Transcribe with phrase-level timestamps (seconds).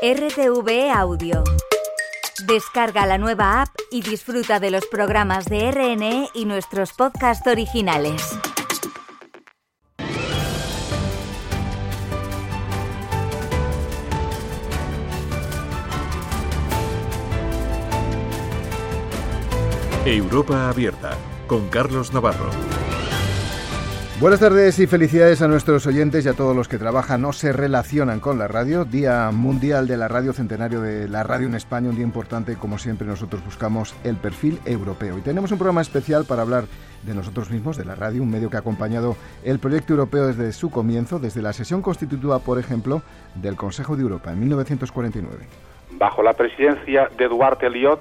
[0.00, 1.42] RTV Audio.
[2.46, 8.22] Descarga la nueva app y disfruta de los programas de RNE y nuestros podcasts originales.
[20.04, 21.18] Europa Abierta
[21.48, 22.77] con Carlos Navarro.
[24.20, 27.52] Buenas tardes y felicidades a nuestros oyentes y a todos los que trabajan o se
[27.52, 28.84] relacionan con la radio.
[28.84, 32.56] Día Mundial de la Radio, centenario de la radio en España, un día importante.
[32.56, 35.18] Como siempre, nosotros buscamos el perfil europeo.
[35.18, 36.64] Y tenemos un programa especial para hablar
[37.04, 39.14] de nosotros mismos, de la radio, un medio que ha acompañado
[39.44, 43.02] el proyecto europeo desde su comienzo, desde la sesión constitutiva, por ejemplo,
[43.36, 45.46] del Consejo de Europa en 1949.
[45.92, 48.00] Bajo la presidencia de Eduard Eliot,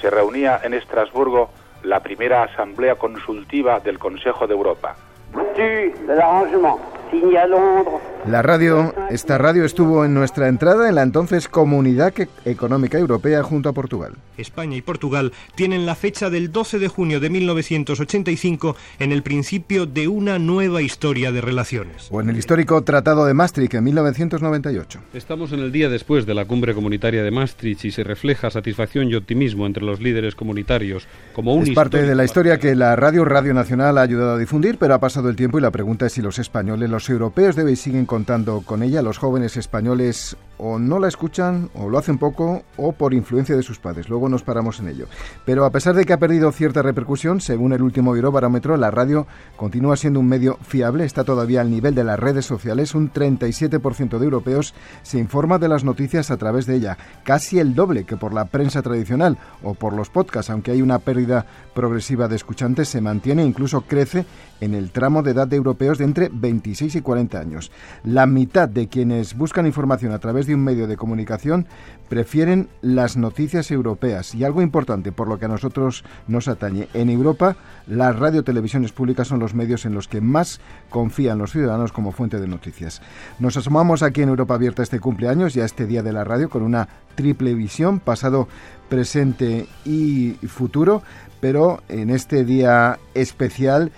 [0.00, 1.50] se reunía en Estrasburgo
[1.82, 4.94] la primera asamblea consultiva del Consejo de Europa.
[5.32, 6.78] Tu de l'arrangement,
[7.10, 8.00] signé à Londres.
[8.26, 12.14] La radio, esta radio estuvo en nuestra entrada en la entonces Comunidad
[12.44, 14.12] Económica Europea junto a Portugal.
[14.38, 19.86] España y Portugal tienen la fecha del 12 de junio de 1985 en el principio
[19.86, 22.08] de una nueva historia de relaciones.
[22.12, 25.00] O en el histórico Tratado de Maastricht en 1998.
[25.14, 29.08] Estamos en el día después de la cumbre comunitaria de Maastricht y se refleja satisfacción
[29.08, 32.94] y optimismo entre los líderes comunitarios como un Es parte de la historia que la
[32.94, 36.06] radio Radio Nacional ha ayudado a difundir, pero ha pasado el tiempo y la pregunta
[36.06, 39.00] es si los españoles, los europeos deben siguen contando con ella.
[39.00, 43.64] Los jóvenes españoles o no la escuchan o lo hacen poco o por influencia de
[43.64, 44.08] sus padres.
[44.08, 45.06] Luego nos paramos en ello.
[45.44, 49.26] Pero a pesar de que ha perdido cierta repercusión, según el último Eurobarómetro, la radio
[49.56, 52.94] continúa siendo un medio fiable, está todavía al nivel de las redes sociales.
[52.94, 57.74] Un 37% de europeos se informa de las noticias a través de ella, casi el
[57.74, 62.28] doble que por la prensa tradicional o por los podcasts, aunque hay una pérdida progresiva
[62.28, 64.26] de escuchantes, se mantiene e incluso crece
[64.60, 67.72] en el tramo de edad de europeos de entre 26 y 40 años.
[68.04, 71.66] La mitad de quienes buscan información a través de un medio de comunicación
[72.08, 74.34] prefieren las noticias europeas.
[74.34, 79.28] Y algo importante, por lo que a nosotros nos atañe, en Europa las radiotelevisiones públicas
[79.28, 83.00] son los medios en los que más confían los ciudadanos como fuente de noticias.
[83.38, 86.62] Nos asomamos aquí en Europa Abierta este cumpleaños, ya este día de la radio, con
[86.62, 88.48] una triple visión, pasado,
[88.88, 91.02] presente y futuro,
[91.40, 93.90] pero en este día especial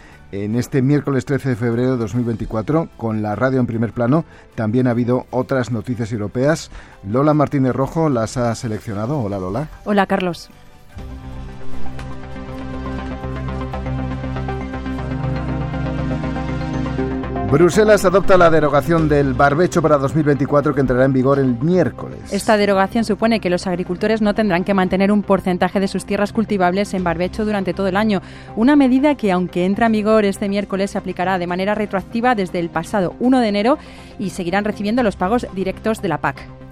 [0.43, 4.25] en este miércoles 13 de febrero de 2024, con la radio en primer plano,
[4.57, 6.71] también ha habido otras noticias europeas.
[7.09, 9.21] Lola Martínez Rojo las ha seleccionado.
[9.21, 9.69] Hola Lola.
[9.85, 10.51] Hola Carlos.
[17.55, 22.33] Bruselas adopta la derogación del barbecho para 2024 que entrará en vigor el miércoles.
[22.33, 26.33] Esta derogación supone que los agricultores no tendrán que mantener un porcentaje de sus tierras
[26.33, 28.23] cultivables en barbecho durante todo el año.
[28.57, 32.59] Una medida que, aunque entra en vigor este miércoles, se aplicará de manera retroactiva desde
[32.59, 33.79] el pasado 1 de enero
[34.19, 36.64] y seguirán recibiendo los pagos directos de la PAC.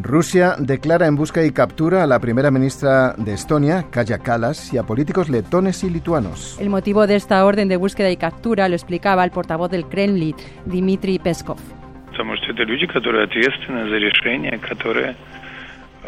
[0.00, 4.78] Rusia declara en busca y captura a la primera ministra de Estonia, Kaya Kallas, y
[4.78, 6.56] a políticos letones y lituanos.
[6.60, 10.36] El motivo de esta orden de búsqueda y captura lo explicaba el portavoz del Kremlin,
[10.66, 11.58] Dmitry Peskov.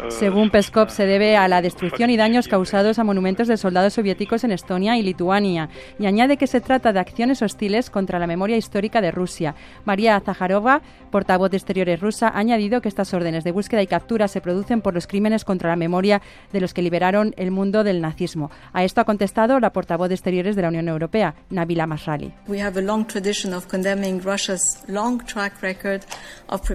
[0.09, 4.43] Según Peskov, se debe a la destrucción y daños causados a monumentos de soldados soviéticos
[4.43, 5.69] en Estonia y Lituania,
[5.99, 9.55] y añade que se trata de acciones hostiles contra la memoria histórica de Rusia.
[9.85, 10.81] María Zaharova,
[11.11, 14.81] portavoz de Exteriores rusa, ha añadido que estas órdenes de búsqueda y captura se producen
[14.81, 18.49] por los crímenes contra la memoria de los que liberaron el mundo del nazismo.
[18.73, 22.33] A esto ha contestado la portavoz de Exteriores de la Unión Europea, Nabila Masrali.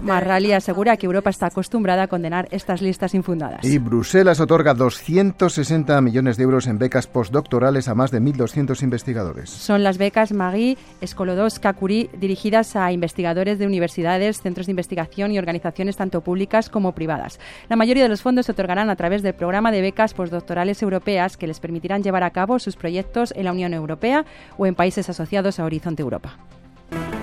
[0.01, 3.65] Masrali asegura que Europa está acostumbrada a condenar estas listas infundadas.
[3.65, 9.49] Y Bruselas otorga 260 millones de euros en becas postdoctorales a más de 1.200 investigadores.
[9.49, 15.39] Son las becas Marie Skolodoska Curie dirigidas a investigadores de universidades, centros de investigación y
[15.39, 17.39] organizaciones tanto públicas como privadas.
[17.69, 21.37] La mayoría de los fondos se otorgarán a través del programa de becas postdoctorales europeas
[21.37, 24.25] que les permitirán llevar a cabo sus proyectos en la Unión Europea
[24.57, 26.37] o en países asociados a Horizonte Europa.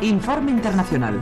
[0.00, 1.18] Informe Internacional.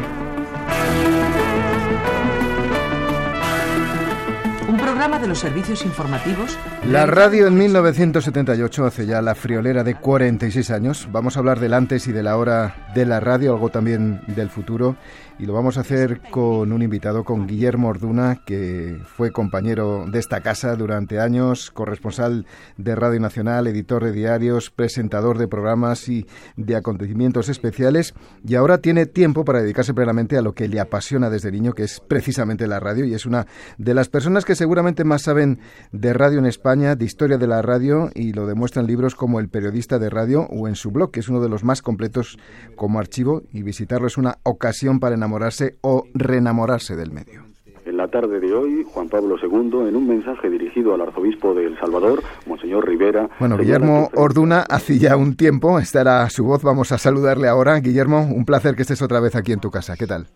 [4.69, 6.57] Un programa de los servicios informativos.
[6.87, 11.09] La radio en 1978, hace ya la friolera de 46 años.
[11.11, 14.51] Vamos a hablar del antes y de la hora de la radio, algo también del
[14.51, 14.97] futuro.
[15.39, 20.21] Y lo vamos a hacer con un invitado, con Guillermo Orduna, que fue compañero de
[20.21, 26.27] esta casa durante años, corresponsal de Radio Nacional, editor de diarios, presentador de programas y
[26.57, 28.15] de acontecimientos especiales.
[28.47, 31.85] Y ahora tiene tiempo para dedicarse plenamente a lo que le apasiona desde niño, que
[31.85, 33.05] es precisamente la radio.
[33.05, 33.49] Y es una
[33.79, 35.59] de las personas que seguramente más saben
[35.93, 39.49] de radio en España, de historia de la radio, y lo demuestran libros como El
[39.49, 42.39] periodista de radio o en su blog, que es uno de los más completos
[42.77, 43.43] como archivo.
[43.53, 47.45] Y visitarlo es una ocasión para enamorarse o reenamorarse del medio.
[47.85, 51.67] En la tarde de hoy, Juan Pablo II, en un mensaje dirigido al arzobispo de
[51.67, 53.29] El Salvador, Monseñor Rivera.
[53.41, 57.81] Bueno, Guillermo Orduna, hace ya un tiempo, estará su voz, vamos a saludarle ahora.
[57.81, 59.97] Guillermo, un placer que estés otra vez aquí en tu casa.
[59.97, 60.29] ¿Qué tal?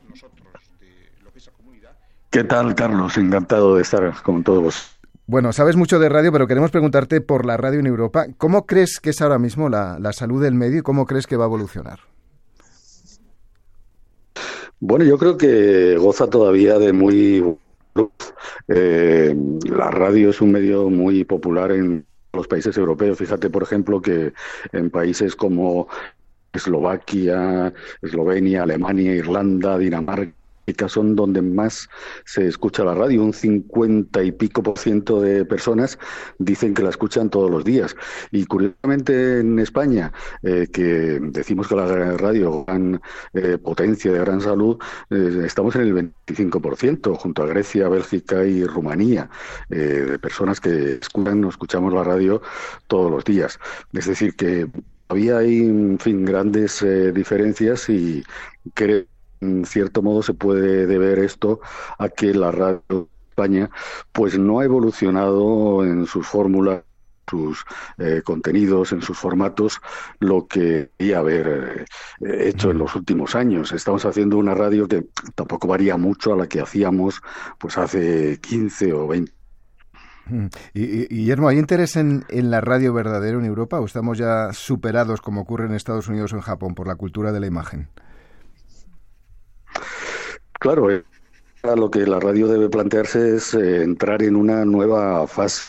[2.36, 3.16] ¿Qué tal, Carlos?
[3.16, 4.90] Encantado de estar con todos
[5.26, 8.26] bueno, sabes mucho de radio, pero queremos preguntarte por la radio en Europa.
[8.36, 11.44] ¿Cómo crees que es ahora mismo la, salud del medio y cómo crees que va
[11.44, 12.00] a evolucionar?
[14.80, 17.56] Bueno, yo creo que goza todavía de muy...
[18.68, 19.34] Eh,
[19.70, 22.04] la radio es un medio muy popular en
[22.34, 23.16] los países europeos.
[23.16, 24.34] Fíjate, por ejemplo, que
[24.72, 25.88] en países como
[26.52, 27.72] Eslovaquia,
[28.02, 30.34] Eslovenia, Alemania, Irlanda, Dinamarca,
[30.88, 31.88] son donde más
[32.24, 33.22] se escucha la radio.
[33.22, 35.98] Un cincuenta y pico por ciento de personas
[36.38, 37.96] dicen que la escuchan todos los días.
[38.30, 43.00] Y curiosamente en España, eh, que decimos que la radio gran
[43.34, 44.78] eh, potencia de gran salud,
[45.10, 49.30] eh, estamos en el 25%, junto a Grecia, Bélgica y Rumanía,
[49.68, 52.42] de personas que escuchan o escuchamos la radio
[52.86, 53.58] todos los días.
[53.92, 54.68] Es decir, que
[55.08, 56.84] había hay, en fin, grandes
[57.14, 58.22] diferencias y
[58.74, 59.04] creo
[59.40, 61.60] en cierto modo se puede deber esto
[61.98, 63.70] a que la radio España
[64.12, 66.82] pues no ha evolucionado en sus fórmulas
[67.28, 67.64] sus
[67.98, 69.80] eh, contenidos, en sus formatos,
[70.20, 71.86] lo que debería haber
[72.20, 73.72] eh, hecho en los últimos años.
[73.72, 77.20] Estamos haciendo una radio que tampoco varía mucho a la que hacíamos
[77.58, 79.32] pues hace 15 o 20
[80.26, 80.46] mm.
[80.74, 85.20] y, Guillermo, ¿hay interés en, en, la radio verdadera en Europa o estamos ya superados,
[85.20, 87.88] como ocurre en Estados Unidos o en Japón, por la cultura de la imagen?
[90.66, 91.04] Claro, eh,
[91.76, 95.62] lo que la radio debe plantearse es eh, entrar en una nueva fase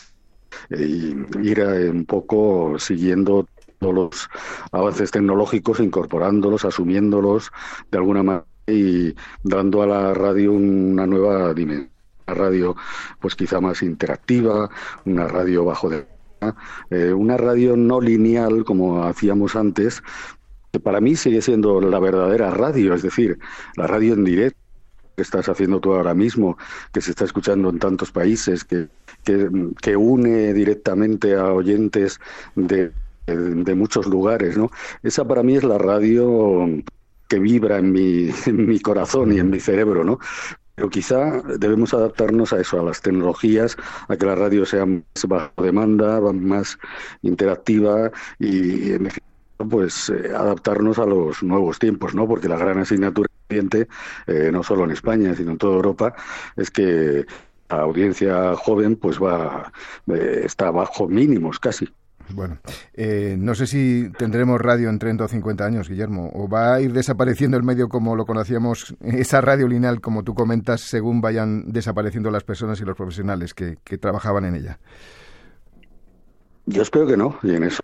[0.70, 1.60] eh, y ir
[1.92, 3.46] un poco siguiendo
[3.78, 4.28] todos los
[4.72, 7.52] avances tecnológicos, incorporándolos, asumiéndolos
[7.92, 9.14] de alguna manera y
[9.44, 11.92] dando a la radio una nueva dimensión.
[12.26, 12.76] Una radio,
[13.20, 14.68] pues quizá más interactiva,
[15.04, 16.08] una radio bajo de.
[17.14, 20.02] una radio no lineal como hacíamos antes,
[20.72, 23.38] que para mí sigue siendo la verdadera radio, es decir,
[23.76, 24.67] la radio en directo
[25.18, 26.56] que estás haciendo tú ahora mismo,
[26.92, 28.86] que se está escuchando en tantos países, que,
[29.24, 32.20] que, une directamente a oyentes
[32.54, 32.92] de,
[33.26, 34.70] de, muchos lugares, ¿no?
[35.02, 36.66] Esa para mí es la radio
[37.28, 40.20] que vibra en mi, en mi corazón y en mi cerebro, ¿no?
[40.76, 43.76] Pero quizá debemos adaptarnos a eso, a las tecnologías,
[44.06, 46.78] a que la radio sea más bajo demanda, más
[47.22, 49.08] interactiva y, en
[49.68, 52.28] pues eh, adaptarnos a los nuevos tiempos, ¿no?
[52.28, 56.14] Porque la gran asignatura eh, no solo en España, sino en toda Europa,
[56.56, 57.26] es que
[57.68, 59.72] la audiencia joven pues va
[60.08, 61.88] eh, está bajo mínimos casi.
[62.30, 62.58] Bueno,
[63.38, 66.92] no sé si tendremos radio en 30 o 50 años, Guillermo, o va a ir
[66.92, 72.30] desapareciendo el medio como lo conocíamos, esa radio lineal, como tú comentas, según vayan desapareciendo
[72.30, 74.78] las personas y los profesionales que, que trabajaban en ella.
[76.66, 77.80] Yo espero que no, y en eso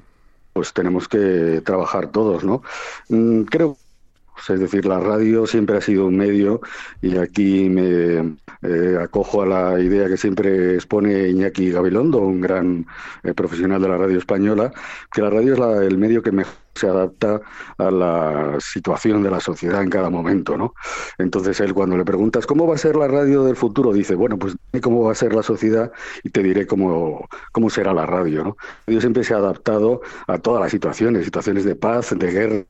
[0.54, 2.62] pues tenemos que trabajar todos, ¿no?
[4.34, 6.60] Mm, creo es decir, la radio siempre ha sido un medio
[7.02, 12.86] y aquí me eh, acojo a la idea que siempre expone Iñaki Gabilondo, un gran
[13.22, 14.72] eh, profesional de la radio española,
[15.12, 17.40] que la radio es el medio que mejor se adapta
[17.78, 20.74] a la situación de la sociedad en cada momento, ¿no?
[21.18, 24.38] Entonces él cuando le preguntas cómo va a ser la radio del futuro, dice, bueno,
[24.38, 25.92] pues cómo va a ser la sociedad
[26.24, 28.56] y te diré cómo, cómo será la radio, ¿no?
[28.58, 32.64] La radio siempre se ha adaptado a todas las situaciones, situaciones de paz, de guerra,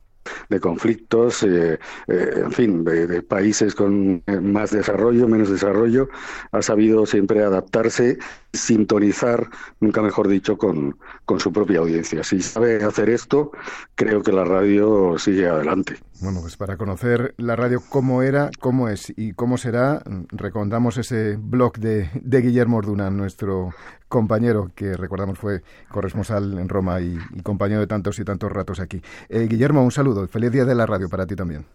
[0.49, 1.78] de conflictos, eh,
[2.09, 6.09] eh, en fin, de, países con eh, más desarrollo, menos desarrollo,
[6.52, 8.19] ha sabido siempre adaptarse,
[8.54, 9.49] sintonizar,
[9.80, 12.25] nunca mejor dicho, con, con su propia audiencia.
[12.25, 13.52] Si sabe hacer esto,
[13.94, 15.96] creo que la radio sigue adelante.
[16.20, 21.37] Bueno, pues para conocer la radio cómo era, cómo es y cómo será, recomendamos ese
[21.38, 23.75] blog de, de Guillermo Orduna, nuestro
[24.08, 29.02] compañero que recordamos fue corresponsal en Roma y, compañero de tantos y tantos ratos aquí.
[29.28, 30.28] Eh, Guillermo, un saludo.
[30.28, 31.66] Feliz día de la radio para ti también.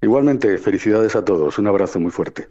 [0.00, 1.58] Igualmente, felicidades a todos.
[1.58, 2.48] Un abrazo muy fuerte.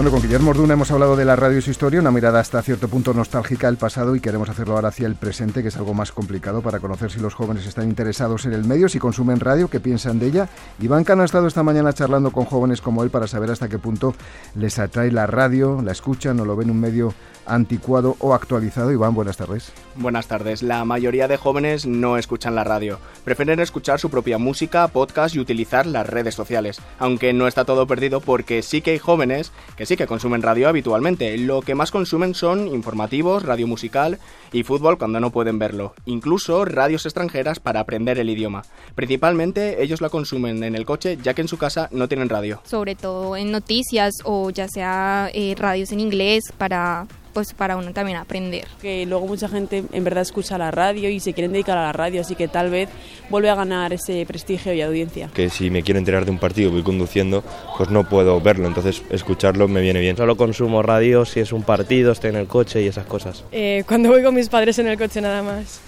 [0.00, 2.62] Bueno, con Guillermo Orduna hemos hablado de la radio y su historia, una mirada hasta
[2.62, 5.92] cierto punto nostálgica al pasado y queremos hacerlo ahora hacia el presente, que es algo
[5.92, 9.68] más complicado para conocer si los jóvenes están interesados en el medio, si consumen radio,
[9.68, 10.48] qué piensan de ella.
[10.80, 13.78] Iván Cano ha estado esta mañana charlando con jóvenes como él para saber hasta qué
[13.78, 14.14] punto
[14.54, 17.12] les atrae la radio, la escuchan o lo ven un medio
[17.50, 18.92] anticuado o actualizado.
[18.92, 19.72] Iván, buenas tardes.
[19.96, 20.62] Buenas tardes.
[20.62, 22.98] La mayoría de jóvenes no escuchan la radio.
[23.24, 26.80] Prefieren escuchar su propia música, podcast y utilizar las redes sociales.
[26.98, 30.68] Aunque no está todo perdido porque sí que hay jóvenes que sí que consumen radio
[30.68, 31.36] habitualmente.
[31.36, 34.20] Lo que más consumen son informativos, radio musical
[34.52, 35.94] y fútbol cuando no pueden verlo.
[36.06, 38.62] Incluso radios extranjeras para aprender el idioma.
[38.94, 42.60] Principalmente ellos la consumen en el coche ya que en su casa no tienen radio.
[42.62, 47.92] Sobre todo en noticias o ya sea eh, radios en inglés para pues para uno
[47.92, 48.66] también aprender.
[48.80, 51.92] Que luego mucha gente en verdad escucha la radio y se quieren dedicar a la
[51.92, 52.88] radio, así que tal vez
[53.28, 55.30] vuelve a ganar ese prestigio y audiencia.
[55.34, 57.44] Que si me quiero enterar de un partido y voy conduciendo,
[57.76, 60.16] pues no puedo verlo, entonces escucharlo me viene bien.
[60.16, 63.44] Solo consumo radio si es un partido, estoy en el coche y esas cosas.
[63.52, 65.80] Eh, cuando voy con mis padres en el coche nada más.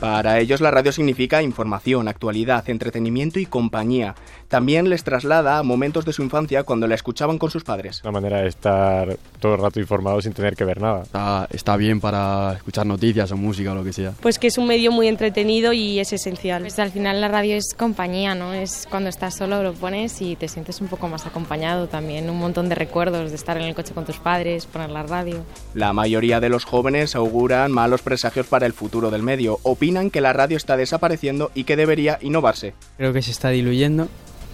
[0.00, 4.14] Para ellos la radio significa información, actualidad, entretenimiento y compañía.
[4.50, 8.00] También les traslada a momentos de su infancia cuando la escuchaban con sus padres.
[8.02, 11.02] Una manera de estar todo el rato informado sin tener que ver nada.
[11.02, 14.12] Está, está bien para escuchar noticias o música o lo que sea.
[14.20, 16.62] Pues que es un medio muy entretenido y es esencial.
[16.62, 18.52] Pues al final la radio es compañía, ¿no?
[18.52, 22.28] Es cuando estás solo lo pones y te sientes un poco más acompañado también.
[22.28, 25.44] Un montón de recuerdos de estar en el coche con tus padres, poner la radio.
[25.74, 29.60] La mayoría de los jóvenes auguran malos presagios para el futuro del medio.
[29.62, 32.74] Opinan que la radio está desapareciendo y que debería innovarse.
[32.96, 34.08] Creo que se está diluyendo,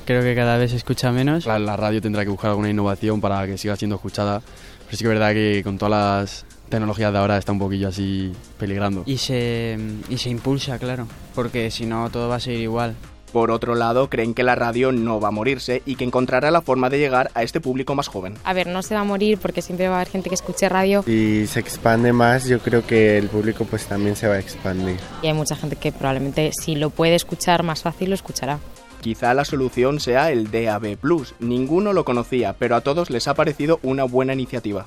[0.06, 1.44] creo que cada vez se escucha menos.
[1.44, 4.40] La, la radio tendrá que buscar alguna innovación para que siga siendo escuchada,
[4.86, 7.88] pero sí que es verdad que con todas las tecnologías de ahora está un poquillo
[7.88, 9.02] así peligrando.
[9.04, 9.76] Y se,
[10.08, 12.94] y se impulsa, claro, porque si no todo va a seguir igual.
[13.32, 16.62] Por otro lado, creen que la radio no va a morirse y que encontrará la
[16.62, 18.34] forma de llegar a este público más joven.
[18.44, 20.68] A ver, no se va a morir porque siempre va a haber gente que escuche
[20.68, 21.02] radio.
[21.02, 24.96] Si se expande más, yo creo que el público pues también se va a expandir.
[25.22, 28.58] Y hay mucha gente que probablemente si lo puede escuchar más fácil lo escuchará.
[29.00, 30.99] Quizá la solución sea el DAB+.
[31.38, 34.87] Ninguno lo conocía, pero a todos les ha parecido una buena iniciativa.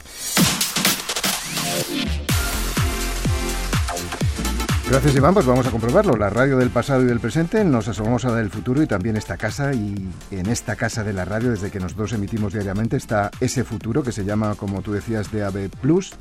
[4.89, 6.15] Gracias Iván, pues vamos a comprobarlo.
[6.15, 9.17] La radio del pasado y del presente nos asomamos a la del futuro y también
[9.17, 13.29] esta casa y en esta casa de la radio desde que nosotros emitimos diariamente está
[13.39, 15.69] ese futuro que se llama, como tú decías, DAB+,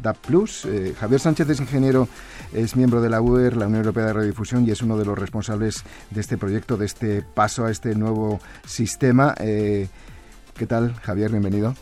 [0.03, 0.17] DAB+.
[0.67, 2.09] Eh, Javier Sánchez es ingeniero,
[2.53, 5.19] es miembro de la UER, la Unión Europea de Radiodifusión y es uno de los
[5.19, 9.35] responsables de este proyecto, de este paso a este nuevo sistema.
[9.41, 9.89] Eh,
[10.59, 11.31] ¿Qué tal, Javier?
[11.31, 11.75] Bienvenido.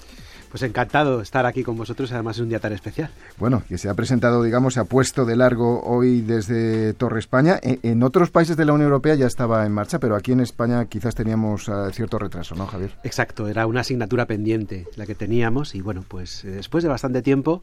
[0.51, 3.11] Pues encantado de estar aquí con vosotros, además es un día tan especial.
[3.39, 7.59] Bueno, que se ha presentado, digamos, se ha puesto de largo hoy desde Torre España.
[7.63, 10.41] En, en otros países de la Unión Europea ya estaba en marcha, pero aquí en
[10.41, 12.93] España quizás teníamos uh, cierto retraso, ¿no, Javier?
[13.05, 17.23] Exacto, era una asignatura pendiente la que teníamos y bueno, pues eh, después de bastante
[17.23, 17.63] tiempo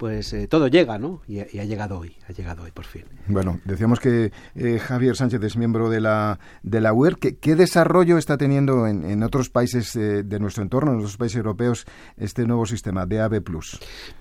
[0.00, 1.20] pues eh, todo llega, ¿no?
[1.28, 3.04] Y, y, ha llegado hoy, ha llegado hoy por fin.
[3.26, 7.18] Bueno, decíamos que eh, Javier Sánchez es miembro de la, de la UER.
[7.18, 11.18] ¿Qué, qué desarrollo está teniendo en, en otros países eh, de nuestro entorno, en otros
[11.18, 11.84] países europeos,
[12.16, 13.42] este nuevo sistema DAB+.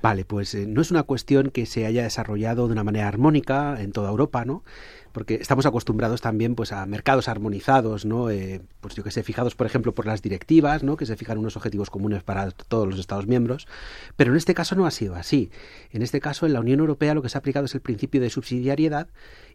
[0.01, 3.81] Vale, pues eh, no es una cuestión que se haya desarrollado de una manera armónica
[3.81, 4.65] en toda Europa, ¿no?
[5.11, 8.29] Porque estamos acostumbrados también pues a mercados armonizados, ¿no?
[8.29, 10.97] Eh, pues yo que sé, fijados por ejemplo por las directivas, ¿no?
[10.97, 13.67] Que se fijan unos objetivos comunes para todos los Estados miembros,
[14.15, 15.51] pero en este caso no ha sido así.
[15.91, 18.21] En este caso en la Unión Europea lo que se ha aplicado es el principio
[18.21, 19.07] de subsidiariedad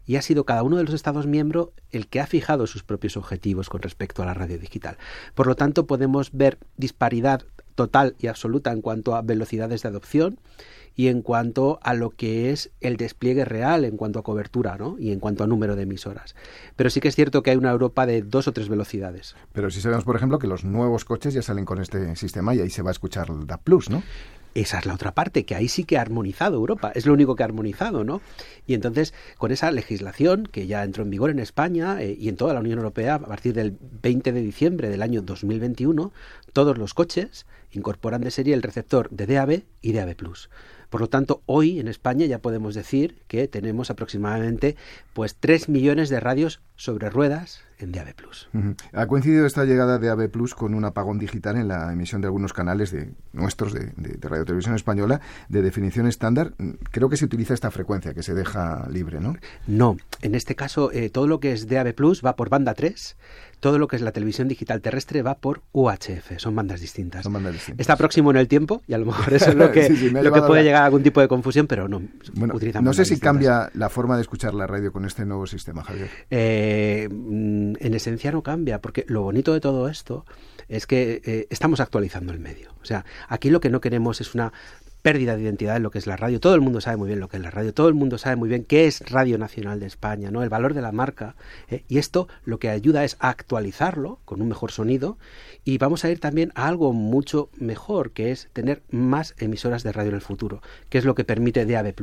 [0.05, 3.17] y ha sido cada uno de los Estados miembros el que ha fijado sus propios
[3.17, 4.97] objetivos con respecto a la radio digital.
[5.33, 7.43] Por lo tanto, podemos ver disparidad
[7.75, 10.39] total y absoluta en cuanto a velocidades de adopción
[10.95, 14.95] y en cuanto a lo que es el despliegue real en cuanto a cobertura ¿no?
[14.97, 16.35] y en cuanto a número de emisoras.
[16.75, 19.35] Pero sí que es cierto que hay una Europa de dos o tres velocidades.
[19.51, 22.61] Pero sí sabemos, por ejemplo, que los nuevos coches ya salen con este sistema y
[22.61, 24.03] ahí se va a escuchar el DA Plus, ¿no?
[24.55, 27.35] Esa es la otra parte, que ahí sí que ha armonizado Europa, es lo único
[27.35, 28.21] que ha armonizado, ¿no?
[28.65, 32.37] Y entonces, con esa legislación que ya entró en vigor en España eh, y en
[32.37, 36.13] toda la Unión Europea a partir del 20 de diciembre del año 2021,
[36.53, 40.15] todos los coches incorporan de serie el receptor de DAB y DAB+.
[40.89, 44.77] Por lo tanto, hoy en España ya podemos decir que tenemos aproximadamente
[45.13, 47.95] pues 3 millones de radios sobre ruedas en.
[48.53, 48.75] Uh -huh.
[48.93, 52.53] Ha coincidido esta llegada de DAB+, con un apagón digital en la emisión de algunos
[52.53, 56.53] canales de nuestros de, de, de Radio Televisión Española de definición estándar.
[56.91, 59.35] Creo que se utiliza esta frecuencia que se deja libre, ¿no?
[59.67, 61.93] No, en este caso eh, todo lo que es DAB+,
[62.25, 63.17] va por banda 3,
[63.59, 67.23] todo lo que es la televisión digital terrestre va por UHF, son bandas distintas.
[67.23, 67.81] Son bandas distintas.
[67.81, 70.09] Está próximo en el tiempo y a lo mejor eso es lo que, sí, sí,
[70.09, 70.63] lo que puede la...
[70.63, 72.01] llegar a algún tipo de confusión, pero no.
[72.33, 73.19] Bueno, no sé si distintas.
[73.19, 76.09] cambia la forma de escuchar la radio con este nuevo sistema, Javier.
[76.29, 80.25] Eh, en esencia no cambia, porque lo bonito de todo esto
[80.67, 82.71] es que eh, estamos actualizando el medio.
[82.81, 84.53] O sea, aquí lo que no queremos es una
[85.05, 86.39] pérdida de identidad en lo que es la radio.
[86.39, 88.37] Todo el mundo sabe muy bien lo que es la radio, todo el mundo sabe
[88.37, 90.41] muy bien qué es Radio Nacional de España, ¿no?
[90.41, 91.35] El valor de la marca.
[91.69, 91.83] ¿eh?
[91.87, 95.19] Y esto lo que ayuda es a actualizarlo con un mejor sonido
[95.63, 99.91] y vamos a ir también a algo mucho mejor, que es tener más emisoras de
[99.91, 101.93] radio en el futuro, que es lo que permite DAB+.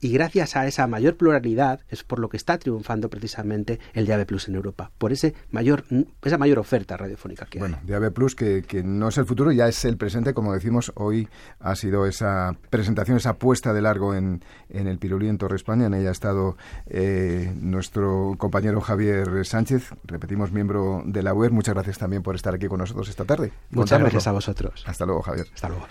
[0.00, 4.26] Y gracias a esa mayor pluralidad es por lo que está triunfando precisamente el DAB+
[4.46, 5.84] en Europa, por ese mayor,
[6.22, 7.88] esa mayor oferta radiofónica que bueno, hay.
[7.88, 11.28] DAB+, que, que no es el futuro, ya es el presente, como decimos, hoy
[11.60, 12.37] ha sido esa
[12.70, 16.12] presentación, esa puesta de largo en, en el Pirulí en Torre España, en ella ha
[16.12, 22.34] estado eh, nuestro compañero Javier Sánchez, repetimos, miembro de la web, muchas gracias también por
[22.34, 23.52] estar aquí con nosotros esta tarde.
[23.70, 24.84] Muchas gracias a vosotros.
[24.86, 25.46] Hasta luego, Javier.
[25.54, 25.86] Hasta luego.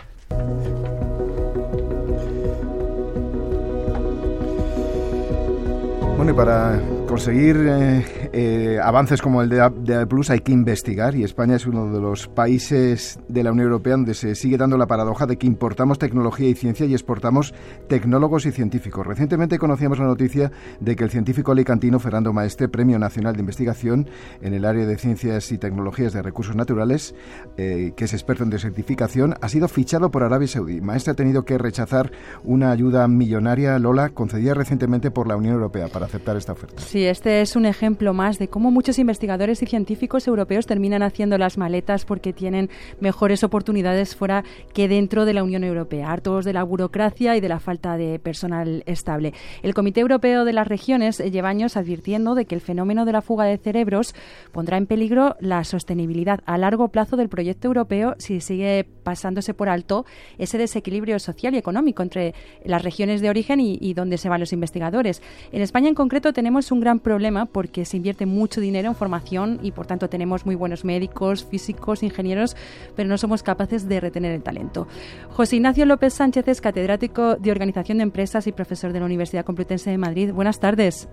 [6.17, 11.15] Bueno, y para conseguir eh, eh, avances como el de DAB Plus hay que investigar
[11.15, 14.77] y España es uno de los países de la Unión Europea donde se sigue dando
[14.77, 17.53] la paradoja de que importamos tecnología y ciencia y exportamos
[17.87, 19.07] tecnólogos y científicos.
[19.07, 24.09] Recientemente conocíamos la noticia de que el científico alicantino Fernando Maestre, Premio Nacional de Investigación
[24.41, 27.15] en el área de Ciencias y Tecnologías de Recursos Naturales,
[27.55, 30.81] eh, que es experto en desertificación, ha sido fichado por Arabia Saudí.
[30.81, 32.11] Maestre ha tenido que rechazar
[32.43, 36.81] una ayuda millonaria, Lola, concedida recientemente por la Unión Europea para aceptar esta oferta.
[36.81, 41.37] Sí, este es un ejemplo más de cómo muchos investigadores y científicos europeos terminan haciendo
[41.37, 46.53] las maletas porque tienen mejores oportunidades fuera que dentro de la Unión Europea, hartos de
[46.53, 49.33] la burocracia y de la falta de personal estable.
[49.63, 53.11] El Comité Europeo de las Regiones eh, lleva años advirtiendo de que el fenómeno de
[53.11, 54.15] la fuga de cerebros
[54.51, 59.69] pondrá en peligro la sostenibilidad a largo plazo del proyecto europeo si sigue pasándose por
[59.69, 60.05] alto
[60.37, 64.39] ese desequilibrio social y económico entre las regiones de origen y, y donde se van
[64.39, 65.21] los investigadores.
[65.51, 69.59] En España en concreto tenemos un gran problema porque se invierte mucho dinero en formación
[69.61, 72.55] y por tanto tenemos muy buenos médicos, físicos, ingenieros,
[72.95, 74.87] pero no somos capaces de retener el talento.
[75.29, 79.43] José Ignacio López Sánchez es catedrático de Organización de Empresas y profesor de la Universidad
[79.43, 80.31] Complutense de Madrid.
[80.31, 81.09] Buenas tardes.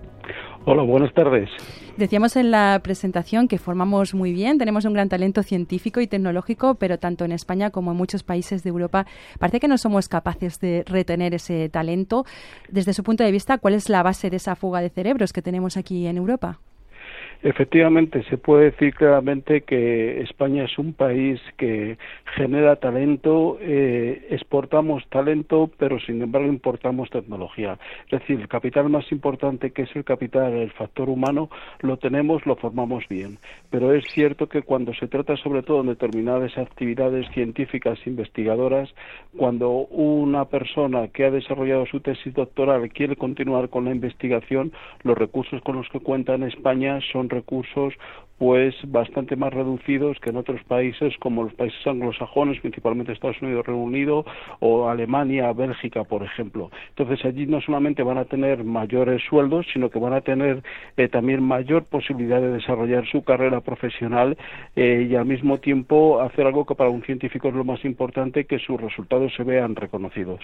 [0.65, 1.49] Hola, buenas tardes.
[1.97, 6.75] Decíamos en la presentación que formamos muy bien, tenemos un gran talento científico y tecnológico,
[6.75, 9.05] pero tanto en España como en muchos países de Europa
[9.39, 12.25] parece que no somos capaces de retener ese talento.
[12.67, 15.41] Desde su punto de vista, ¿cuál es la base de esa fuga de cerebros que
[15.41, 16.59] tenemos aquí en Europa?
[17.43, 21.97] Efectivamente, se puede decir claramente que España es un país que
[22.35, 27.79] genera talento, eh, exportamos talento, pero sin embargo importamos tecnología.
[28.09, 31.49] Es decir, el capital más importante, que es el capital, el factor humano,
[31.79, 33.37] lo tenemos, lo formamos bien.
[33.69, 38.93] Pero es cierto que cuando se trata sobre todo en determinadas actividades científicas investigadoras,
[39.37, 45.17] cuando una persona que ha desarrollado su tesis doctoral quiere continuar con la investigación, los
[45.17, 47.93] recursos con los que cuenta en España son recursos
[48.37, 52.24] pues bastante más reducidos que en otros países como los países anglosajones,
[52.61, 54.25] principalmente Estados Unidos, Reino Unido
[54.59, 56.71] o Alemania, Bélgica, por ejemplo.
[56.89, 60.63] Entonces allí no solamente van a tener mayores sueldos, sino que van a tener
[60.97, 64.37] eh, también mayor posibilidad de desarrollar su carrera profesional
[64.75, 68.45] eh, y al mismo tiempo hacer algo que para un científico es lo más importante,
[68.45, 70.39] que sus resultados se vean reconocidos.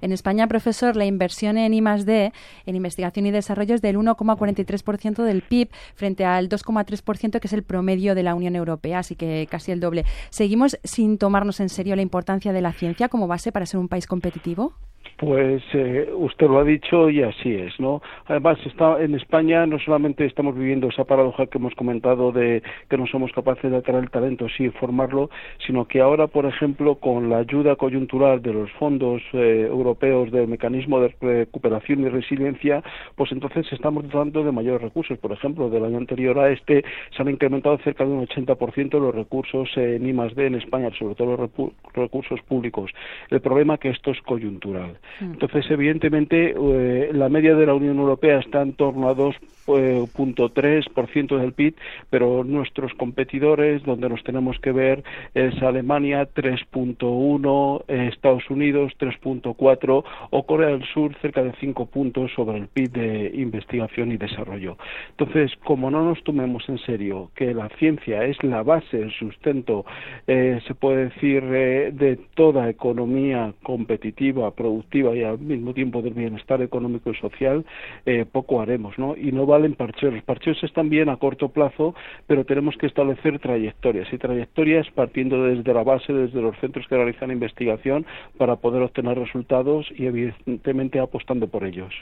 [0.00, 2.32] En España, profesor, la inversión en I+D,
[2.66, 7.62] en investigación y desarrollo, es del 1,43% del PIB frente al 2,3% que es el
[7.62, 10.04] promedio de la Unión Europea, así que casi el doble.
[10.30, 13.88] ¿Seguimos sin tomarnos en serio la importancia de la ciencia como base para ser un
[13.88, 14.74] país competitivo?
[15.20, 18.00] Pues eh, usted lo ha dicho y así es, ¿no?
[18.24, 22.96] Además, está, en España no solamente estamos viviendo esa paradoja que hemos comentado de que
[22.96, 25.28] no somos capaces de atraer el talento, sí, formarlo,
[25.66, 30.48] sino que ahora, por ejemplo, con la ayuda coyuntural de los fondos eh, europeos del
[30.48, 32.82] mecanismo de recuperación y resiliencia,
[33.14, 35.18] pues entonces estamos dotando de mayores recursos.
[35.18, 36.82] Por ejemplo, del año anterior a este
[37.14, 41.36] se han incrementado cerca de un 80% los recursos en I+D en España, sobre todo
[41.36, 42.90] los recursos públicos.
[43.28, 44.96] El problema es que esto es coyuntural.
[45.20, 51.52] Entonces, evidentemente, eh, la media de la Unión Europea está en torno a 2.3% del
[51.52, 51.74] PIB,
[52.08, 60.46] pero nuestros competidores, donde nos tenemos que ver, es Alemania 3.1, Estados Unidos 3.4 o
[60.46, 64.76] Corea del Sur cerca de 5 puntos sobre el PIB de investigación y desarrollo.
[65.10, 69.84] Entonces, como no nos tomemos en serio que la ciencia es la base, el sustento,
[70.26, 76.14] eh, se puede decir, eh, de toda economía competitiva, productiva y al mismo tiempo del
[76.14, 77.64] bienestar económico y social,
[78.06, 79.16] eh, poco haremos, ¿no?
[79.16, 80.14] Y no valen parcheos.
[80.14, 81.94] Los parcheos están bien a corto plazo,
[82.26, 86.96] pero tenemos que establecer trayectorias y trayectorias partiendo desde la base, desde los centros que
[86.96, 91.92] realizan investigación para poder obtener resultados y evidentemente apostando por ellos.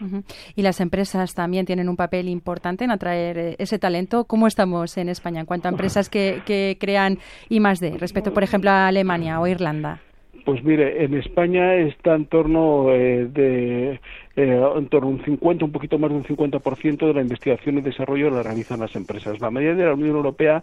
[0.56, 4.24] Y las empresas también tienen un papel importante en atraer eh, ese talento.
[4.24, 8.32] ¿Cómo estamos en España en cuanto a empresas que, que crean I más D respecto,
[8.32, 10.00] por ejemplo, a Alemania o Irlanda?
[10.48, 14.00] Pues mire, en España está en torno eh, de
[14.38, 17.78] eh, en torno a un 50, un poquito más de un 50% de la investigación
[17.78, 19.40] y desarrollo la realizan las empresas.
[19.40, 20.62] La media de la Unión Europea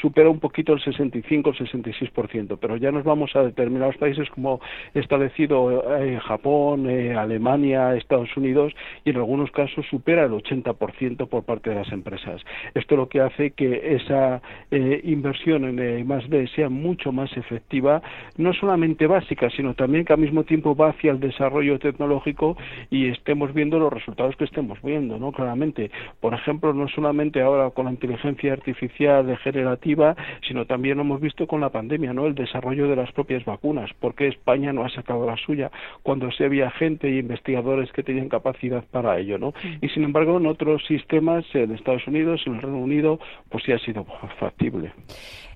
[0.00, 4.60] supera un poquito el 65 el 66%, pero ya nos vamos a determinados países como
[4.92, 8.72] establecido eh, Japón, eh, Alemania, Estados Unidos
[9.04, 12.42] y en algunos casos supera el 80% por parte de las empresas.
[12.74, 14.42] Esto lo que hace que esa
[14.72, 18.02] inversión en más D sea mucho más efectiva,
[18.36, 22.56] no solamente básica, sino también que al mismo tiempo va hacia el desarrollo tecnológico
[22.90, 25.32] y estemos viendo los resultados que estemos viendo, ¿no?
[25.32, 25.90] Claramente.
[26.20, 30.16] Por ejemplo, no solamente ahora con la inteligencia artificial degenerativa,
[30.48, 32.26] sino también lo hemos visto con la pandemia, ¿no?
[32.26, 33.90] El desarrollo de las propias vacunas.
[34.00, 35.70] ¿Por qué España no ha sacado la suya
[36.02, 39.52] cuando se había gente y investigadores que tenían capacidad para ello, ¿no?
[39.80, 43.72] Y sin embargo, en otros sistemas, en Estados Unidos, en el Reino Unido, pues sí
[43.72, 44.06] ha sido
[44.38, 44.92] factible.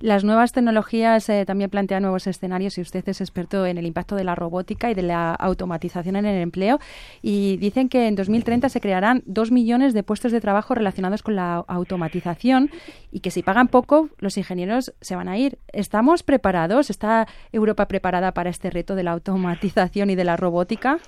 [0.01, 4.17] Las nuevas tecnologías eh, también plantean nuevos escenarios y usted es experto en el impacto
[4.17, 6.79] de la robótica y de la automatización en el empleo
[7.21, 11.37] y dicen que en 2030 se crearán dos millones de puestos de trabajo relacionados con
[11.37, 12.71] la automatización
[13.11, 15.59] y que si pagan poco los ingenieros se van a ir.
[15.73, 16.91] ¿Estamos preparados?
[16.91, 20.99] ¿Está Europa preparada para este reto de la automatización y de la robótica?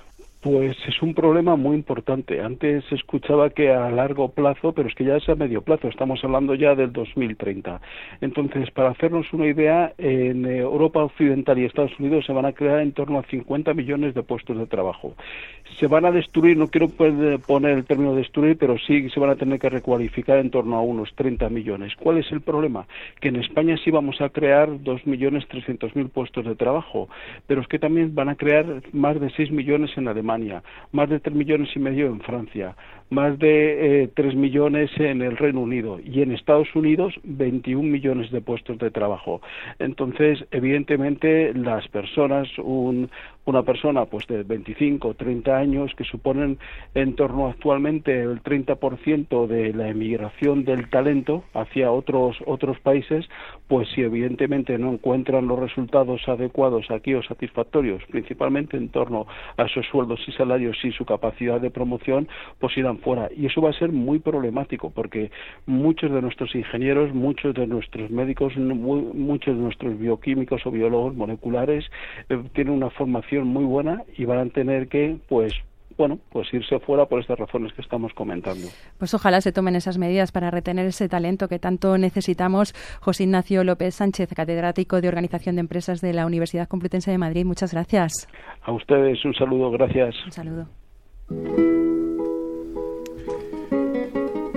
[0.43, 2.41] Pues es un problema muy importante.
[2.41, 5.87] Antes se escuchaba que a largo plazo, pero es que ya es a medio plazo,
[5.87, 7.79] estamos hablando ya del 2030.
[8.19, 12.81] Entonces, para hacernos una idea, en Europa Occidental y Estados Unidos se van a crear
[12.81, 15.15] en torno a 50 millones de puestos de trabajo.
[15.79, 19.37] Se van a destruir, no quiero poner el término destruir, pero sí se van a
[19.37, 21.93] tener que recualificar en torno a unos 30 millones.
[21.95, 22.85] ¿Cuál es el problema?
[23.21, 27.07] Que en España sí vamos a crear 2.300.000 puestos de trabajo,
[27.47, 30.32] pero es que también van a crear más de 6 millones en Alemania
[30.91, 32.75] más de tres millones y medio en Francia,
[33.09, 38.31] más de eh, tres millones en el Reino Unido y en Estados Unidos 21 millones
[38.31, 39.41] de puestos de trabajo.
[39.79, 43.09] Entonces, evidentemente, las personas, un,
[43.45, 46.57] una persona pues de 25 o 30 años que suponen
[46.93, 53.27] en torno actualmente el 30% de la emigración del talento hacia otros otros países,
[53.67, 59.27] pues si evidentemente no encuentran los resultados adecuados aquí o satisfactorios, principalmente en torno
[59.57, 62.27] a sus sueldos y salarios y su capacidad de promoción,
[62.59, 63.29] pues irán fuera.
[63.35, 65.31] Y eso va a ser muy problemático porque
[65.65, 71.85] muchos de nuestros ingenieros, muchos de nuestros médicos, muchos de nuestros bioquímicos o biólogos moleculares
[72.29, 75.53] eh, tienen una formación muy buena y van a tener que, pues,
[75.97, 78.67] bueno, pues irse fuera por estas razones que estamos comentando.
[78.97, 82.73] Pues ojalá se tomen esas medidas para retener ese talento que tanto necesitamos.
[82.99, 87.45] José Ignacio López Sánchez, catedrático de Organización de Empresas de la Universidad Complutense de Madrid.
[87.45, 88.27] Muchas gracias.
[88.63, 90.15] A ustedes un saludo, gracias.
[90.25, 91.92] Un saludo.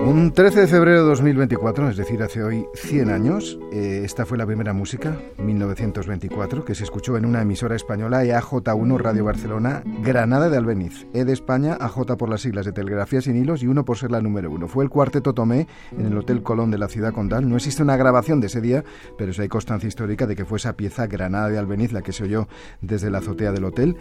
[0.07, 4.39] Un 13 de febrero de 2024, es decir, hace hoy 100 años, eh, esta fue
[4.39, 10.49] la primera música, 1924, que se escuchó en una emisora española EAJ1 Radio Barcelona, Granada
[10.49, 13.85] de Albeniz, E de España, AJ por las siglas de Telegrafía sin hilos y uno
[13.85, 14.69] por ser la número uno.
[14.69, 17.49] Fue el cuarteto Tomé en el Hotel Colón de la ciudad condal.
[17.49, 18.85] No existe una grabación de ese día,
[19.19, 22.13] pero sí hay constancia histórica de que fue esa pieza Granada de Albeniz la que
[22.13, 22.47] se oyó
[22.81, 23.97] desde la azotea del hotel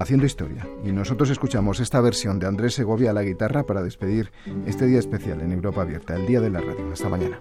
[0.00, 0.66] haciendo historia.
[0.84, 4.30] Y nosotros escuchamos esta versión de Andrés Segovia a la guitarra para despedir
[4.66, 6.92] este día especial en Europa Abierta, el Día de la Radio.
[6.92, 7.38] Hasta mañana.